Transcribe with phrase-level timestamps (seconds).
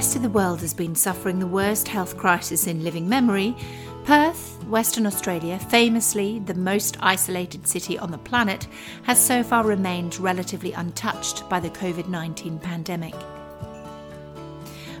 [0.00, 3.54] rest of the world has been suffering the worst health crisis in living memory,
[4.04, 8.66] Perth, Western Australia, famously the most isolated city on the planet,
[9.02, 13.14] has so far remained relatively untouched by the COVID 19 pandemic.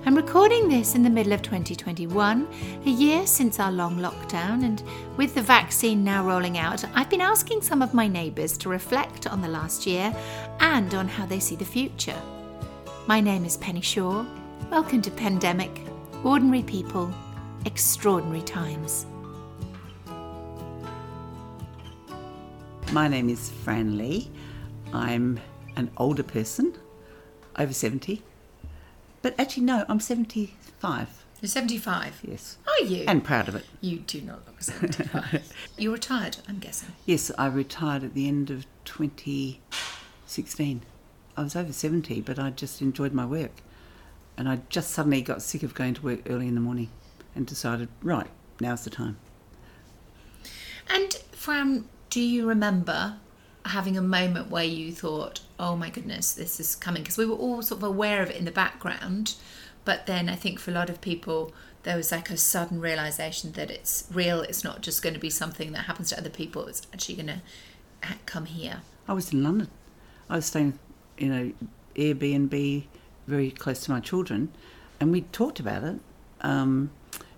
[0.04, 2.46] I'm recording this in the middle of 2021,
[2.84, 4.82] a year since our long lockdown, and
[5.16, 9.26] with the vaccine now rolling out, I've been asking some of my neighbours to reflect
[9.26, 10.14] on the last year
[10.60, 12.20] and on how they see the future.
[13.06, 14.26] My name is Penny Shaw.
[14.70, 15.80] Welcome to Pandemic
[16.22, 17.12] Ordinary People,
[17.66, 19.04] Extraordinary Times.
[22.92, 24.30] My name is Fran Lee.
[24.92, 25.40] I'm
[25.74, 26.78] an older person,
[27.58, 28.22] over 70.
[29.22, 31.24] But actually, no, I'm 75.
[31.40, 32.20] You're 75.
[32.22, 32.56] Yes.
[32.68, 33.04] Are you?
[33.08, 33.64] And proud of it.
[33.80, 35.52] you do not look 75.
[35.78, 36.90] You're retired, I'm guessing.
[37.06, 40.82] Yes, I retired at the end of 2016.
[41.36, 43.62] I was over 70, but I just enjoyed my work.
[44.40, 46.88] And I just suddenly got sick of going to work early in the morning
[47.34, 48.26] and decided, right,
[48.58, 49.18] now's the time.
[50.88, 53.16] And Fran, do you remember
[53.66, 57.02] having a moment where you thought, oh my goodness, this is coming?
[57.02, 59.34] Because we were all sort of aware of it in the background.
[59.84, 63.52] But then I think for a lot of people, there was like a sudden realization
[63.52, 64.40] that it's real.
[64.40, 66.66] It's not just going to be something that happens to other people.
[66.66, 67.42] It's actually going to
[68.24, 68.80] come here.
[69.06, 69.68] I was in London.
[70.30, 70.78] I was staying
[71.18, 72.84] in a Airbnb
[73.30, 74.52] very close to my children,
[74.98, 76.00] and we talked about it.
[76.42, 76.90] Um,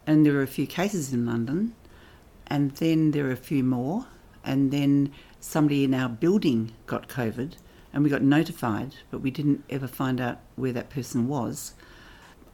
[0.07, 1.75] and there were a few cases in London,
[2.47, 4.07] and then there were a few more,
[4.45, 7.53] and then somebody in our building got COVID,
[7.93, 11.75] and we got notified, but we didn't ever find out where that person was.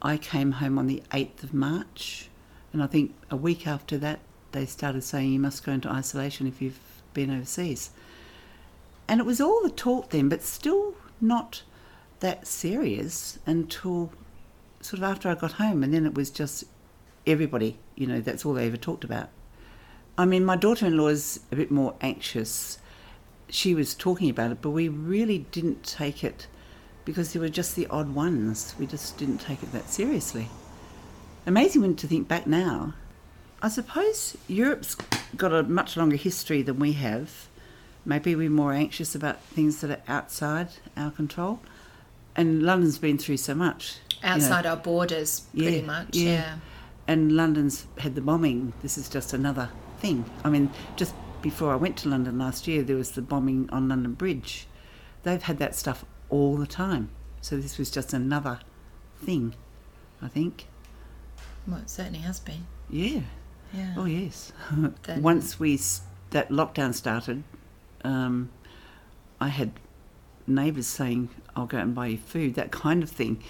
[0.03, 2.29] I came home on the 8th of March,
[2.73, 4.21] and I think a week after that,
[4.53, 6.81] they started saying you must go into isolation if you've
[7.15, 7.91] been overseas.
[9.07, 11.63] And it was all the talk then, but still not
[12.21, 14.13] that serious until
[14.81, 16.65] sort of after I got home, and then it was just
[17.27, 19.29] everybody, you know, that's all they ever talked about.
[20.17, 22.79] I mean, my daughter in law is a bit more anxious.
[23.49, 26.49] She was talking about it, but we really didn't take it
[27.05, 28.75] because there were just the odd ones.
[28.79, 30.49] We just didn't take it that seriously.
[31.47, 32.95] Amazing when to think back now.
[33.63, 34.97] I suppose Europe's
[35.37, 37.49] got a much longer history than we have.
[38.05, 41.61] Maybe we're more anxious about things that are outside our control.
[42.39, 43.97] And London's been through so much.
[44.23, 44.35] you know.
[44.35, 46.17] Outside our borders, pretty Yeah, much.
[46.17, 46.31] yeah.
[46.33, 46.55] Yeah.
[47.07, 48.73] and London's had the bombing.
[48.83, 49.69] This is just another
[50.01, 50.25] thing.
[50.45, 53.89] I mean, just before I went to London last year, there was the bombing on
[53.89, 54.67] London Bridge.
[55.25, 57.11] They've had that stuff all the time.
[57.41, 58.61] So this was just another
[59.23, 59.55] thing,
[60.23, 60.67] I think.
[61.67, 62.67] Well, it certainly has been.
[62.91, 63.21] Yeah.
[63.73, 63.95] Yeah.
[63.97, 64.53] Oh yes.
[65.19, 65.79] Once we
[66.31, 67.43] that lockdown started,
[68.05, 68.51] um,
[69.41, 69.73] I had
[70.49, 73.43] neighbours saying, "I'll go out and buy you food," that kind of thing,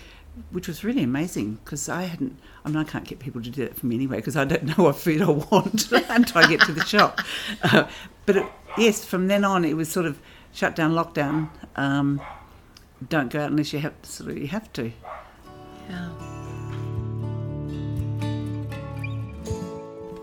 [0.50, 2.38] which was really amazing because I hadn't.
[2.64, 4.64] I mean, I can't get people to do that for me anyway because I don't
[4.64, 7.20] know what food I want until I get to the shop.
[7.62, 7.88] Uh,
[8.26, 10.18] but it, yes, from then on, it was sort of
[10.52, 11.48] shut down, lockdown.
[11.76, 12.20] Um,
[13.08, 14.92] don't go out unless you absolutely have to.
[15.88, 16.37] Yeah.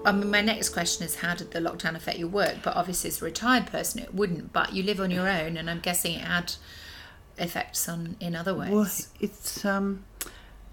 [0.05, 2.57] I mean, my next question is how did the lockdown affect your work?
[2.63, 4.53] But obviously, as a retired person, it wouldn't.
[4.53, 6.53] But you live on your own, and I'm guessing it had
[7.38, 8.71] effects on in other ways.
[8.71, 8.89] Well,
[9.19, 9.65] it's.
[9.65, 10.05] Um,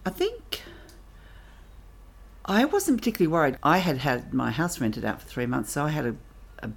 [0.04, 0.62] I think.
[2.44, 3.56] I wasn't particularly worried.
[3.62, 6.16] I had had my house rented out for three months, so I had a,
[6.62, 6.70] a,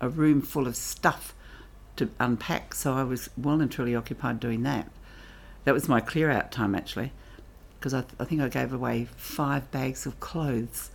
[0.00, 1.34] a room full of stuff
[1.96, 2.74] to unpack.
[2.74, 4.90] So I was well and truly occupied doing that.
[5.64, 7.12] That was my clear out time actually,
[7.78, 10.90] because I, I think I gave away five bags of clothes.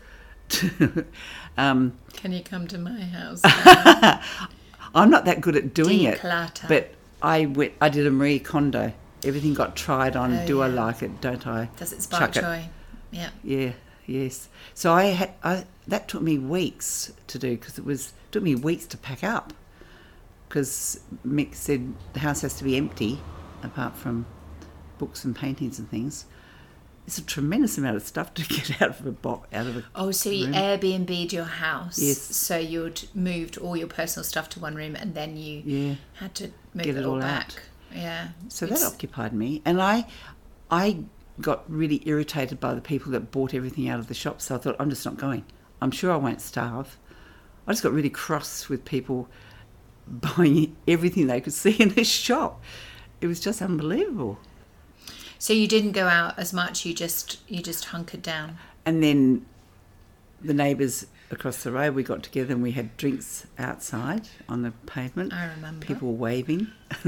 [1.57, 3.41] um, Can you come to my house?
[4.95, 6.22] I'm not that good at doing it,
[6.67, 7.73] but I went.
[7.81, 8.94] I did a Marie Kondo.
[9.23, 10.34] Everything got tried on.
[10.34, 11.19] Oh, Do I like it?
[11.19, 11.69] Don't I?
[11.78, 12.41] Does it spark Chuck it.
[12.41, 12.69] joy?
[13.11, 13.29] Yeah.
[13.44, 13.72] Yeah,
[14.05, 14.47] yes.
[14.73, 18.55] So I had I, that took me weeks to do because it was took me
[18.55, 19.53] weeks to pack up
[20.47, 23.19] because Mick said the house has to be empty
[23.64, 24.25] apart from
[24.97, 26.25] books and paintings and things.
[27.07, 29.84] It's a tremendous amount of stuff to get out of a box out of a
[29.96, 30.55] Oh, so you room.
[30.55, 31.99] Airbnb'd your house.
[31.99, 32.17] Yes.
[32.17, 35.96] So you'd moved all your personal stuff to one room, and then you Yeah.
[36.16, 37.46] had to move Get it, it all back.
[37.47, 37.59] out.
[37.93, 38.28] Yeah.
[38.49, 40.07] So It's- that occupied me, and I,
[40.72, 41.03] I
[41.40, 44.41] got really irritated by the people that bought everything out of the shop.
[44.41, 45.43] So I thought, I'm just not going.
[45.81, 46.97] I'm sure I won't starve.
[47.67, 49.28] I just got really cross with people
[50.07, 52.61] buying everything they could see in this shop.
[53.22, 54.40] It was just unbelievable.
[55.45, 56.87] So you didn't go out as much.
[56.87, 58.57] You just you just hunkered down.
[58.83, 59.45] And then
[60.41, 64.71] the neighbours across the road, we got together and we had drinks outside on the
[64.87, 65.33] pavement.
[65.33, 65.85] I remember.
[65.85, 66.69] People waving.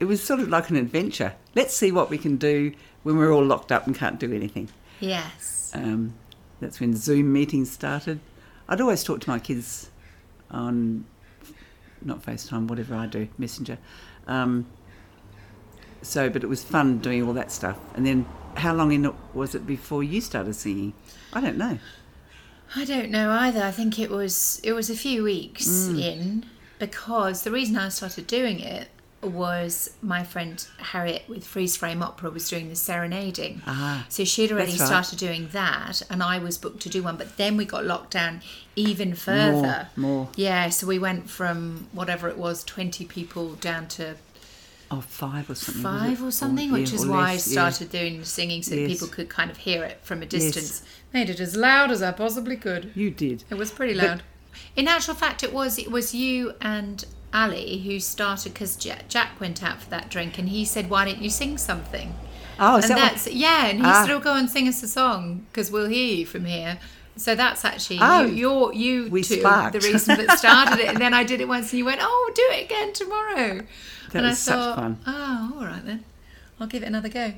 [0.00, 1.34] it was sort of like an adventure.
[1.54, 4.70] Let's see what we can do when we're all locked up and can't do anything.
[4.98, 5.72] Yes.
[5.74, 6.14] Um,
[6.58, 8.18] that's when Zoom meetings started.
[8.66, 9.90] I'd always talk to my kids
[10.50, 11.04] on,
[12.00, 13.76] not FaceTime, whatever I do, Messenger.
[14.26, 14.64] Um,
[16.02, 17.78] so, but it was fun doing all that stuff.
[17.94, 20.92] And then, how long in was it before you started singing?
[21.32, 21.78] I don't know.
[22.76, 23.62] I don't know either.
[23.62, 26.02] I think it was it was a few weeks Mm.
[26.02, 26.46] in
[26.78, 28.88] because the reason I started doing it
[29.22, 33.62] was my friend Harriet with Freeze Frame Opera was doing the serenading.
[33.66, 34.80] Ah, So she'd already right.
[34.86, 37.16] started doing that, and I was booked to do one.
[37.16, 38.42] But then we got locked down
[38.76, 39.88] even further.
[39.96, 40.28] More, more.
[40.36, 44.14] Yeah, so we went from whatever it was, twenty people down to
[44.90, 45.82] Oh, five or something.
[45.82, 47.68] five or something, yeah, which is why less, I yeah.
[47.70, 48.90] started doing singing so Yes.
[48.90, 50.82] people could kind of hear it from a distance.
[51.12, 52.90] Made it as loud as I possibly could.
[52.94, 53.44] You did.
[53.50, 54.22] It was pretty But- loud.
[54.76, 57.04] In actual fact, it was it was you and
[57.34, 61.04] Ali who started because Jack, Jack went out for that drink and he said, "Why
[61.04, 62.14] don't you sing something?"
[62.58, 64.02] Oh, and that what- that's yeah, and he Ah.
[64.06, 66.78] said, "Oh, go and sing us a song because we'll hear you from here."
[67.18, 69.72] So that's actually Oh, you, you're, you we two, sparked.
[69.72, 70.86] the reason that started it.
[70.88, 73.60] And then I did it once, and you went, "Oh, do it again tomorrow."
[74.12, 74.98] That and I such thought, fun.
[75.06, 76.04] "Oh, all right then,
[76.60, 77.34] I'll give it another go."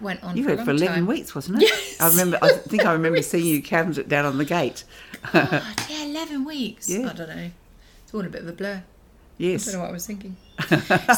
[0.00, 1.06] Went on You for a for long 11 time.
[1.06, 1.68] weeks, wasn't it?
[1.68, 2.00] Yes.
[2.00, 4.84] I remember, I think I remember seeing you counting it down on the gate.
[5.32, 6.88] God, yeah, eleven weeks.
[6.88, 7.10] Yeah.
[7.10, 7.50] I don't know.
[8.04, 8.82] It's all a bit of a blur.
[9.36, 9.68] Yes.
[9.68, 10.36] I don't know what I was thinking.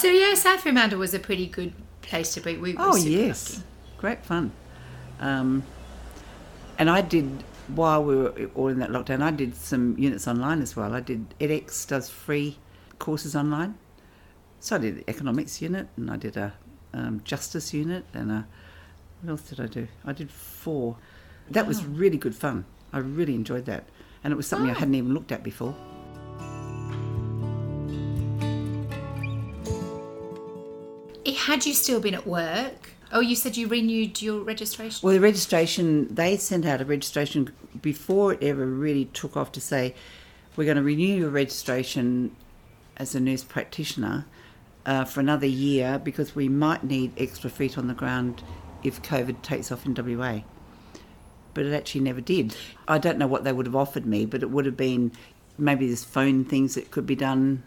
[0.00, 2.56] so yeah, South Fremantle was a pretty good place to be.
[2.56, 3.54] We were Oh, yes.
[3.56, 3.66] lucky.
[3.98, 4.50] Great fun.
[5.20, 5.62] Um,
[6.78, 10.60] and I did, while we were all in that lockdown, I did some units online
[10.62, 10.94] as well.
[10.94, 12.58] I did, edX does free
[12.98, 13.76] courses online.
[14.60, 16.54] So I did the economics unit and I did a
[16.92, 18.46] um, justice unit and a,
[19.20, 19.88] what else did I do?
[20.04, 20.96] I did four.
[21.50, 22.64] That was really good fun.
[22.92, 23.84] I really enjoyed that.
[24.22, 24.78] And it was something I Oh.
[24.78, 25.74] hadn't even looked at before.
[31.46, 32.91] Had you still been at work?
[33.14, 35.06] Oh, you said you renewed your registration.
[35.06, 39.60] Well, the registration, they sent out a registration before it ever really took off to
[39.60, 39.94] say,
[40.56, 42.34] we're going to renew your registration
[42.96, 44.24] as a nurse practitioner
[44.86, 48.42] uh, for another year because we might need extra feet on the ground
[48.82, 50.40] if COVID takes off in WA.
[51.52, 52.56] But it actually never did.
[52.88, 55.12] I don't know what they would have offered me, but it would have been
[55.58, 57.64] maybe there's phone things that could be done.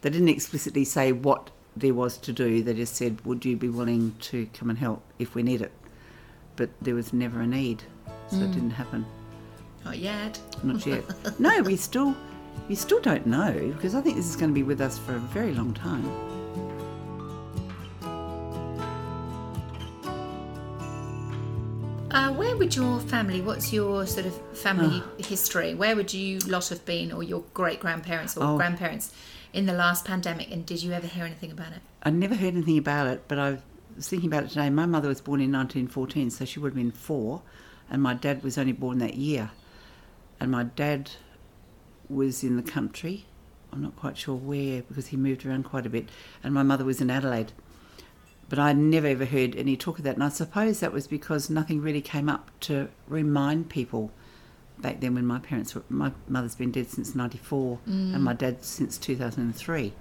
[0.00, 2.62] They didn't explicitly say what there was to do.
[2.62, 5.72] They just said, would you be willing to come and help if we need it?
[6.56, 7.82] But there was never a need,
[8.30, 8.54] so it mm.
[8.54, 9.04] didn't happen.
[9.84, 10.40] Not yet.
[10.62, 11.04] Not yet.
[11.38, 12.16] no, we still,
[12.68, 15.14] we still don't know because I think this is going to be with us for
[15.14, 16.04] a very long time.
[22.56, 23.42] Where would your family?
[23.42, 25.22] What's your sort of family Ah.
[25.22, 25.74] history?
[25.74, 28.56] Where would you lot have been, or your great grandparents or Oh.
[28.56, 29.12] grandparents,
[29.52, 30.50] in the last pandemic?
[30.50, 31.82] And did you ever hear anything about it?
[32.02, 33.58] I never heard anything about it, but I
[33.94, 34.70] was thinking about it today.
[34.70, 37.42] My mother was born in 1914, so she would have been four,
[37.90, 39.50] and my dad was only born that year.
[40.40, 41.10] And my dad
[42.08, 43.26] was in the country.
[43.70, 46.08] I'm not quite sure where because he moved around quite a bit,
[46.42, 47.52] and my mother was in Adelaide.
[48.48, 51.50] But I never ever heard any talk of that, and I suppose that was because
[51.50, 54.12] nothing really came up to remind people
[54.78, 55.82] back then when my parents were.
[55.88, 58.38] My mother's been dead since '94, and my mm.
[58.38, 59.92] dad since 2003,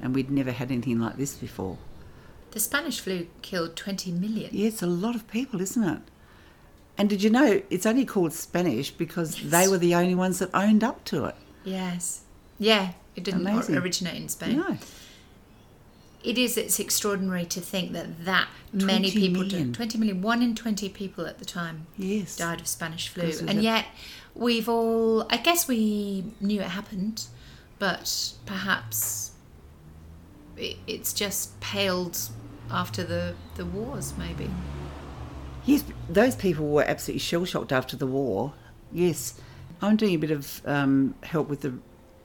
[0.00, 1.76] and we'd never had anything like this before.
[2.52, 4.50] The Spanish flu killed 20 million.
[4.52, 6.00] Yeah, it's a lot of people, isn't it?
[6.98, 10.50] And did you know it's only called Spanish because they were the only ones that
[10.52, 11.36] owned up to it?
[11.64, 12.22] Yes.
[12.58, 13.76] Yeah, it didn't Amazing.
[13.78, 14.58] originate in Spain.
[14.58, 14.76] No.
[16.22, 16.56] It is.
[16.56, 19.68] It's extraordinary to think that that many people, million.
[19.68, 22.36] Died, 20 million, one in 20 people at the time Yes.
[22.36, 23.28] died of Spanish flu.
[23.28, 23.86] Of And yet
[24.34, 27.26] we've all, I guess we knew it happened,
[27.78, 29.32] but perhaps
[30.56, 32.18] it, it's just paled
[32.70, 34.50] after the, the wars, maybe.
[35.64, 38.52] Yes, those people were absolutely shell shocked after the war.
[38.92, 39.40] Yes.
[39.82, 41.74] I'm doing a bit of um, help with the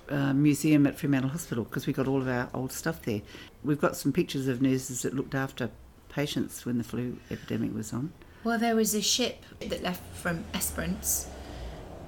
[0.09, 3.21] uh, museum at Fremantle Hospital because we got all of our old stuff there.
[3.63, 5.69] We've got some pictures of nurses that looked after
[6.09, 8.13] patients when the flu epidemic was on.
[8.43, 11.27] Well, there was a ship that left from Esperance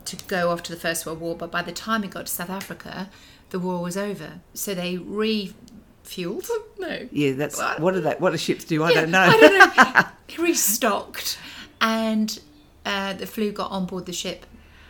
[0.06, 2.32] to go off to the First World War, but by the time it got to
[2.32, 3.10] South Africa,
[3.50, 4.40] the war was over.
[4.54, 6.48] So they refueled.
[6.80, 7.08] No.
[7.12, 7.80] Yeah, that's What?
[7.80, 8.14] what do they?
[8.14, 8.84] What do ships do?
[8.84, 9.20] I Yeah, don't know.
[9.20, 10.44] I don't know.
[10.44, 11.40] restocked,
[11.82, 12.40] and
[12.86, 14.46] uh, the flu got on board the ship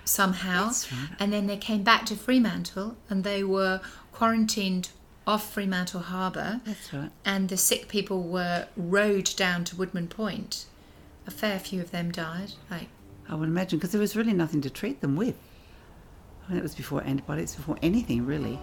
[0.08, 1.10] somehow, right.
[1.20, 4.90] and then they came back to Fremantle, and they were quarantined
[5.26, 7.12] off Fremantle Harbour, That's right.
[7.26, 10.66] and the sick people were rowed down to Woodman Point.
[11.28, 12.54] A fair few of them died.
[12.72, 12.88] Like
[13.28, 15.36] I would imagine because there was really nothing to treat them with.
[16.46, 18.58] I think it was before antibiotics, before anything really.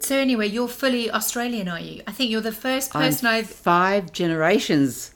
[0.00, 2.02] So anyway, you're fully Australian, are you?
[2.06, 3.50] I think you're the first person I'm I've.
[3.50, 5.12] five generations.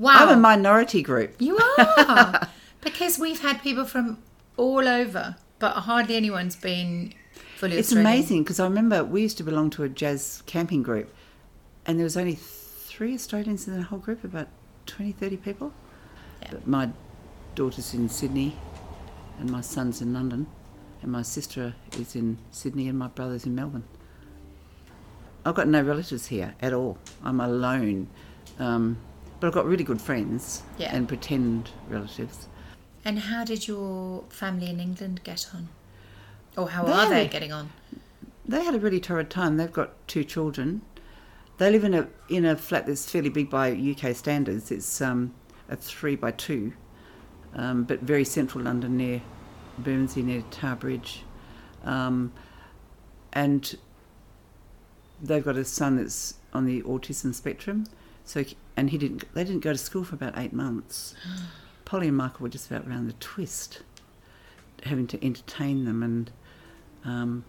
[0.00, 1.34] Wow, I'm a minority group.
[1.38, 2.48] you are
[2.80, 4.22] because we've had people from
[4.56, 7.12] all over, but hardly anyone's been
[7.58, 7.76] fully.
[7.76, 8.06] It's Australian.
[8.14, 11.12] amazing because I remember we used to belong to a jazz camping group,
[11.84, 14.48] and there was only three Australians in the whole group, about
[14.86, 15.70] 20, 30 people.
[16.40, 16.48] Yeah.
[16.52, 16.88] But my
[17.54, 18.56] daughter's in Sydney,
[19.38, 20.46] and my son's in London,
[21.02, 23.84] and my sister is in Sydney, and my brother's in Melbourne.
[25.44, 26.96] I've got no relatives here at all.
[27.22, 28.08] I'm alone.
[28.58, 28.96] Um,
[29.40, 30.94] but I've got really good friends Yeah.
[30.94, 32.46] and pretend relatives.
[33.04, 35.68] And how did your family in England get on?
[36.56, 37.70] Or how They are they getting on?
[38.46, 39.56] They had a really torrid time.
[39.56, 40.82] They've got two children.
[41.58, 44.70] They live in a in a flat that's fairly big by UK standards.
[44.70, 45.34] It's um,
[45.68, 46.72] a three by two,
[47.54, 49.22] um, but very central London near
[49.78, 51.22] Bermondsey, near Tower Bridge,
[51.84, 52.32] um,
[53.32, 53.76] and
[55.22, 57.86] they've got a son that's on the autism spectrum.
[58.24, 58.44] So
[58.80, 59.32] and he didn't.
[59.34, 61.14] They didn't go to school for about eight months.
[61.84, 63.82] Polly and Michael were just about round the twist,
[64.84, 66.30] having to entertain them and.
[67.04, 67.44] Um,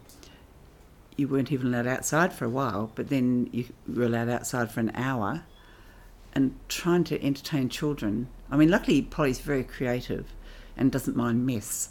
[1.17, 4.79] you weren't even allowed outside for a while, but then you were allowed outside for
[4.79, 5.43] an hour.
[6.33, 8.29] And trying to entertain children.
[8.49, 10.31] I mean, luckily Polly's very creative
[10.77, 11.89] and doesn't mind mess.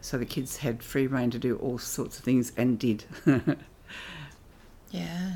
[0.00, 3.04] So the kids had free reign to do all sorts of things and did.
[4.90, 5.34] Yeah.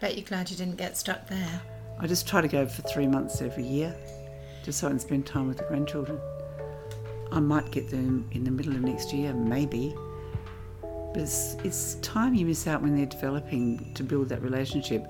[0.00, 1.62] Bet you're glad you didn't get stuck there.
[1.98, 3.94] I just try to go for three months every year,
[4.64, 6.20] just so I can spend time with the grandchildren.
[7.30, 9.94] I might get them in the middle of next year, maybe.
[10.82, 15.06] But it's, it's time you miss out when they're developing to build that relationship.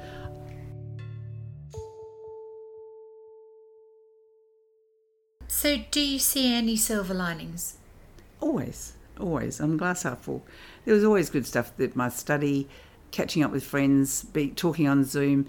[5.48, 7.76] So, do you see any silver linings?
[8.40, 9.60] Always, always.
[9.60, 10.42] I'm glass half full.
[10.84, 12.68] There was always good stuff that my study,
[13.12, 15.46] catching up with friends, be, talking on Zoom.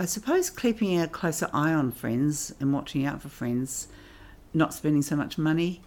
[0.00, 3.88] I suppose keeping a closer eye on friends and watching out for friends,
[4.54, 5.82] not spending so much money.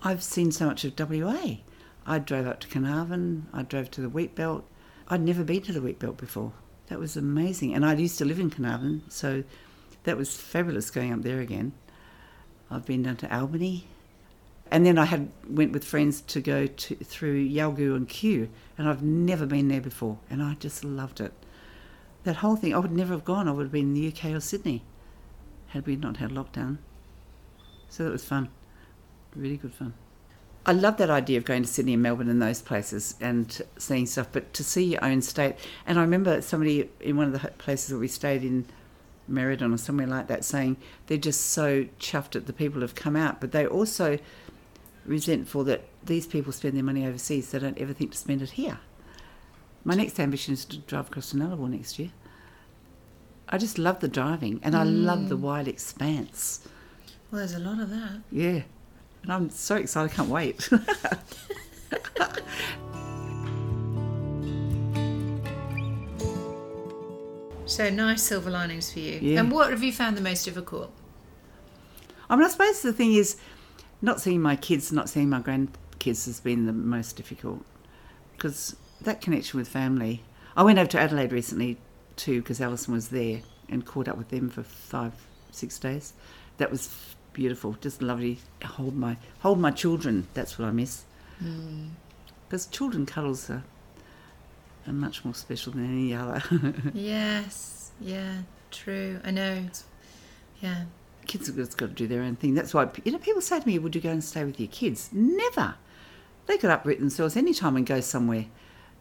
[0.00, 1.56] I've seen so much of WA.
[2.06, 4.64] I drove up to Carnarvon, I drove to the Wheat Belt.
[5.08, 6.52] I'd never been to the Wheat Belt before.
[6.86, 7.74] That was amazing.
[7.74, 9.42] And I used to live in Carnarvon, so
[10.04, 11.72] that was fabulous going up there again.
[12.70, 13.88] I've been down to Albany,
[14.70, 18.48] and then I had went with friends to go to through Yalgoo and Cue,
[18.78, 21.32] and I've never been there before, and I just loved it.
[22.24, 23.48] That whole thing, I would never have gone.
[23.48, 24.82] I would have been in the UK or Sydney,
[25.68, 26.78] had we not had lockdown.
[27.88, 28.50] So that was fun,
[29.34, 29.94] really good fun.
[30.66, 34.04] I love that idea of going to Sydney and Melbourne and those places and seeing
[34.04, 35.56] stuff, but to see your own state.
[35.86, 38.66] And I remember somebody in one of the places that we stayed in,
[39.28, 43.16] Merredin or somewhere like that, saying they're just so chuffed at the people who've come
[43.16, 44.18] out, but they're also
[45.06, 47.50] resentful that these people spend their money overseas.
[47.50, 48.78] They don't ever think to spend it here.
[49.84, 52.10] My next ambition is to drive across to Nullarbor next year.
[53.48, 55.40] I just love the driving and I love the mm.
[55.40, 56.68] wide expanse.
[57.30, 58.20] Well, there's a lot of that.
[58.30, 58.62] Yeah.
[59.22, 60.68] And I'm so excited, I can't wait.
[67.70, 69.20] So, nice silver linings for you.
[69.22, 69.38] Yeah.
[69.38, 70.92] And what have you found the most difficult?
[72.28, 73.36] I mean, I suppose the thing is,
[74.02, 77.64] not seeing my kids, not seeing my grandkids has been the most difficult
[78.32, 80.22] because that connection with family.
[80.56, 81.78] I went over to Adelaide recently
[82.16, 85.12] too because Alison was there and caught up with them for five,
[85.50, 86.12] six days.
[86.58, 88.38] That was beautiful, just lovely.
[88.64, 90.26] Hold my hold my children.
[90.34, 91.04] That's what I miss.
[91.38, 91.88] Hmm.
[92.48, 93.62] Because children cuddles are,
[94.86, 96.42] are much more special than any other.
[96.94, 97.92] yes.
[98.00, 98.42] Yeah.
[98.70, 99.20] True.
[99.24, 99.68] I know.
[100.60, 100.84] Yeah.
[101.26, 102.54] kids have just got to do their own thing.
[102.54, 104.68] That's why you know people say to me, "Would you go and stay with your
[104.68, 105.74] kids?" Never.
[106.46, 108.46] They could uproot themselves any time and go somewhere.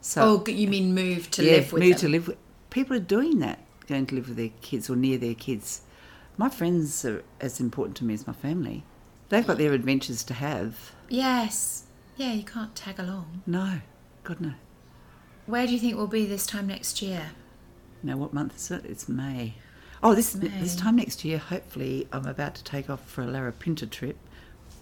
[0.02, 2.00] So Oh, you mean move to yeah, live with move them?
[2.00, 2.38] to live with.
[2.70, 5.82] People are doing that, going to live with their kids or near their kids.
[6.38, 8.84] My friends are as important to me as my family.
[9.30, 10.94] They've got their adventures to have.
[11.10, 11.84] Yes.
[12.16, 13.44] Yeah, you can't tag along.
[13.46, 13.82] No,
[14.24, 14.54] God no.
[15.46, 17.32] Where do you think we'll be this time next year?
[18.04, 18.86] Now what month is it?
[18.86, 19.56] It's May.
[20.02, 23.90] Oh, this this time next year, hopefully, I'm about to take off for a Larapinta
[23.90, 24.18] trip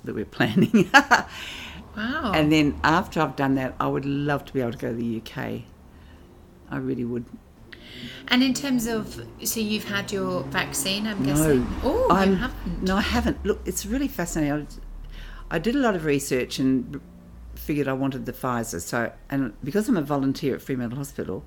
[0.04, 0.90] that we're planning.
[1.96, 2.32] Wow.
[2.36, 4.94] And then after I've done that, I would love to be able to go to
[4.94, 5.64] the UK.
[6.70, 7.26] I really would.
[8.28, 11.68] And in terms of, so you've had your vaccine, I'm No, guessing.
[11.84, 12.84] Oh, I'm- haven't.
[12.84, 13.44] No, I haven't.
[13.44, 14.68] Look, it's really fascinating.
[15.50, 17.02] I, I did a lot of research and
[17.56, 18.80] figured I wanted the Pfizer.
[18.80, 21.44] So, and because I'm a volunteer at Fremantle Hospital,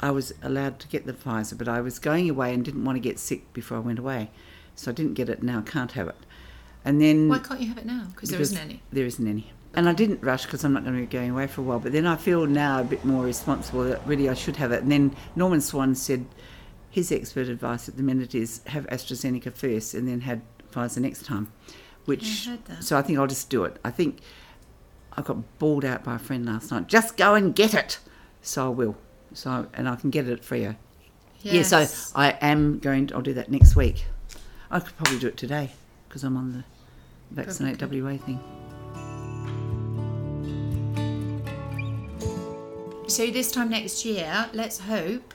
[0.00, 2.94] I was allowed to get the Pfizer, but I was going away and didn't want
[2.94, 4.30] to get sick before I went away.
[4.76, 5.38] so I didn't get it.
[5.38, 6.14] And now I can't have it.
[6.88, 8.06] And then Why can't you have it now?
[8.14, 8.80] Because there isn't any.
[8.90, 9.52] There isn't any.
[9.74, 11.78] And I didn't rush because I'm not going to be going away for a while.
[11.78, 14.82] But then I feel now a bit more responsible that really I should have it.
[14.84, 16.24] And then Norman Swan said
[16.88, 20.40] his expert advice at the minute is have AstraZeneca first and then had
[20.72, 21.52] Pfizer next time.
[22.06, 22.84] Which I heard that.
[22.84, 23.76] so I think I'll just do it.
[23.84, 24.20] I think
[25.12, 26.86] I got bawled out by a friend last night.
[26.86, 27.98] Just go and get it.
[28.40, 28.96] So I will.
[29.34, 30.76] So and I can get it at Freo.
[31.42, 33.08] Yeah, so I am going.
[33.08, 34.06] To, I'll do that next week.
[34.70, 35.72] I could probably do it today
[36.08, 36.64] because I'm on the
[37.30, 38.40] vaccinate WA thing.
[43.08, 45.32] So this time next year, let's hope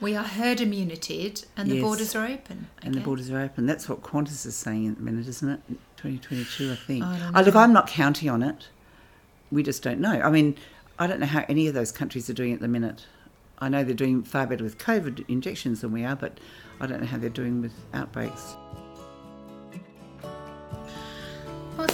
[0.00, 1.82] we are herd immunited and the Yes.
[1.82, 2.66] borders are open.
[2.82, 3.64] And the borders are open.
[3.66, 5.60] That's what Qantas is saying at the minute, isn't it?
[5.96, 7.04] 2022, I think.
[7.04, 7.54] I Oh, look.
[7.54, 8.68] I'm not counting on it.
[9.50, 10.20] We just don't know.
[10.20, 10.56] I mean,
[10.98, 13.06] I don't know how any of those countries are doing at the minute.
[13.58, 16.38] I know they're doing far better with COVID injections than we are, but
[16.80, 18.56] I don't know how they're doing with outbreaks.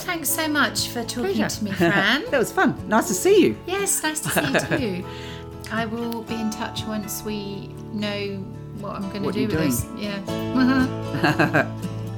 [0.02, 1.48] Thanks so much for talking Pleasure.
[1.48, 2.24] to me, Fran.
[2.30, 2.76] that was fun.
[2.88, 3.56] Nice to see you.
[3.66, 4.60] yes, nice to see you
[5.02, 5.06] too.
[5.70, 8.36] I will be in touch once we know
[8.80, 9.70] what I'm going to do with doing.
[9.70, 9.86] this.
[9.96, 10.20] Yeah.
[10.28, 11.68] Uh-huh.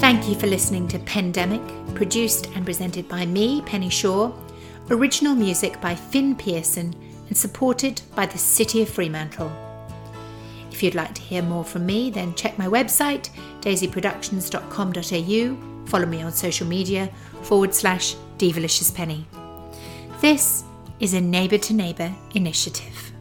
[0.00, 1.62] Thank you for listening to Pandemic,
[1.94, 4.32] produced and presented by me, Penny Shaw.
[4.90, 6.92] Original music by Finn Pearson
[7.28, 9.52] and supported by the City of Fremantle.
[10.82, 16.22] If you'd like to hear more from me, then check my website, daisyproductions.com.au, follow me
[16.22, 17.08] on social media,
[17.42, 19.24] forward slash Divalicious Penny.
[20.20, 20.64] This
[20.98, 23.11] is a neighbour to neighbour initiative.